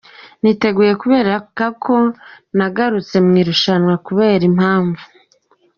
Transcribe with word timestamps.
Niteguye 0.41 0.93
kubereka 1.01 1.63
ko 1.83 1.95
nagarutse 2.57 3.15
mu 3.25 3.33
irushanwa 3.41 3.93
kubera 4.05 4.43
impamvu. 4.51 5.03